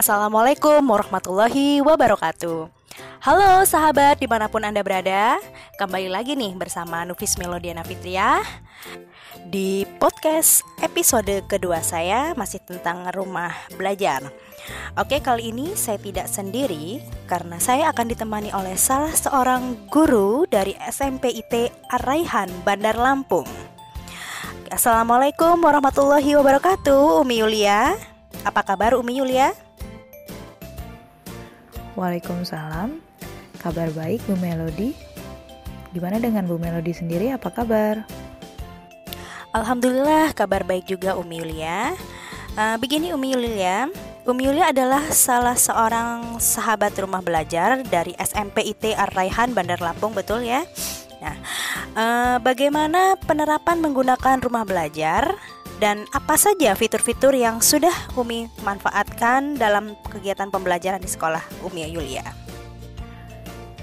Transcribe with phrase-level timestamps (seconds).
[0.00, 2.72] Assalamualaikum warahmatullahi wabarakatuh.
[3.20, 5.36] Halo sahabat di mana pun Anda berada
[5.76, 8.40] Kembali lagi nih bersama Nufis Melodiana Fitriah
[9.44, 14.24] Di podcast episode kedua saya masih tentang rumah belajar.
[14.96, 20.72] Oke kali ini saya tidak sendiri Karena saya akan ditemani oleh salah seorang guru dari
[20.88, 23.44] SMP IT Araihan Bandar Lampung.
[24.72, 28.00] Assalamualaikum warahmatullahi wabarakatuh Umi Yulia.
[28.48, 29.52] Apa kabar Umi Yulia?
[31.94, 32.98] Waalaikumsalam.
[33.60, 34.96] Kabar baik Bu Melodi.
[35.90, 38.06] Gimana dengan Bu Melodi sendiri apa kabar?
[39.50, 41.98] Alhamdulillah kabar baik juga Umi Yulia.
[42.54, 43.90] Uh, begini Umi Yulia,
[44.28, 50.46] Umi Yulia adalah salah seorang sahabat rumah belajar dari SMP IT Ar-Raihan Bandar Lampung, betul
[50.46, 50.62] ya?
[51.18, 51.36] Nah,
[51.98, 55.34] uh, bagaimana penerapan menggunakan rumah belajar
[55.80, 62.22] dan apa saja fitur-fitur yang sudah Umi manfaatkan dalam kegiatan pembelajaran di sekolah Umi Yulia?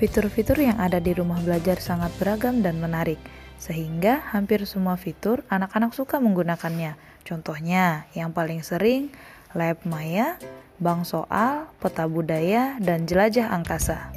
[0.00, 3.20] Fitur-fitur yang ada di rumah belajar sangat beragam dan menarik,
[3.60, 6.98] sehingga hampir semua fitur anak-anak suka menggunakannya.
[7.22, 9.14] Contohnya, yang paling sering
[9.54, 10.40] lab maya,
[10.82, 14.10] bank soal, peta budaya, dan jelajah angkasa.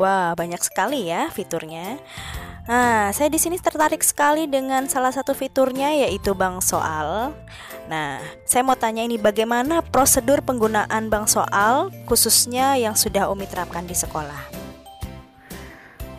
[0.00, 2.00] Wah, banyak sekali ya fiturnya.
[2.64, 7.36] Nah, saya di sini tertarik sekali dengan salah satu fiturnya yaitu bank soal.
[7.92, 13.84] Nah, saya mau tanya ini bagaimana prosedur penggunaan bank soal khususnya yang sudah Umi terapkan
[13.84, 14.48] di sekolah?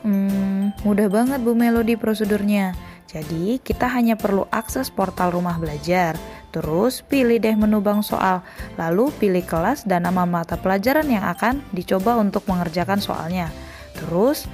[0.05, 2.77] Hmm, mudah banget Bu Melodi prosedurnya.
[3.09, 6.13] Jadi, kita hanya perlu akses portal rumah belajar,
[6.53, 8.45] terus pilih deh menu bank soal,
[8.77, 13.49] lalu pilih kelas dan nama mata pelajaran yang akan dicoba untuk mengerjakan soalnya.
[13.95, 14.45] Terus,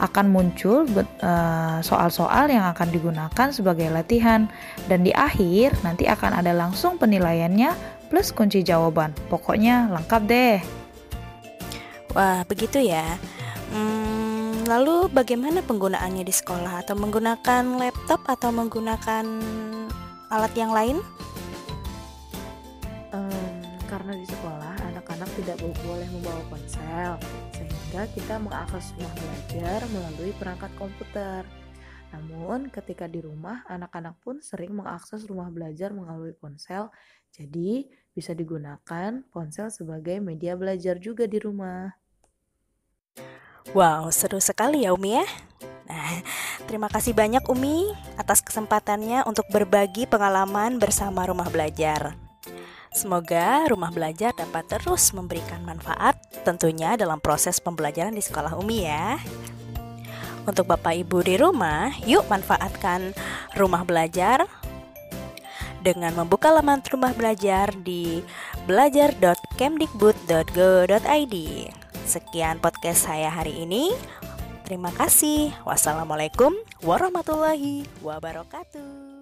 [0.00, 4.48] akan muncul eh, soal-soal yang akan digunakan sebagai latihan
[4.88, 7.74] dan di akhir nanti akan ada langsung penilaiannya
[8.08, 9.12] plus kunci jawaban.
[9.32, 10.58] Pokoknya lengkap deh.
[12.12, 13.16] Wah, begitu ya.
[13.72, 19.24] Hmm, lalu bagaimana penggunaannya di sekolah atau menggunakan laptop atau menggunakan
[20.28, 21.00] alat yang lain?
[23.16, 24.81] Um, karena di sekolah
[25.22, 27.12] anak-anak tidak boleh membawa ponsel
[27.54, 31.42] sehingga kita mengakses rumah belajar melalui perangkat komputer.
[32.10, 36.90] Namun, ketika di rumah, anak-anak pun sering mengakses rumah belajar melalui ponsel,
[37.30, 41.94] jadi bisa digunakan ponsel sebagai media belajar juga di rumah.
[43.70, 45.26] Wow, seru sekali ya Umi ya.
[45.86, 46.18] Nah,
[46.66, 52.31] terima kasih banyak Umi atas kesempatannya untuk berbagi pengalaman bersama rumah belajar.
[52.92, 59.16] Semoga rumah belajar dapat terus memberikan manfaat tentunya dalam proses pembelajaran di sekolah Umi ya.
[60.44, 63.16] Untuk Bapak Ibu di rumah, yuk manfaatkan
[63.56, 64.44] rumah belajar
[65.82, 68.20] dengan membuka laman rumah belajar di
[68.68, 71.36] belajar.kemdikbud.go.id.
[72.02, 73.94] Sekian podcast saya hari ini.
[74.66, 75.52] Terima kasih.
[75.66, 79.21] Wassalamualaikum warahmatullahi wabarakatuh.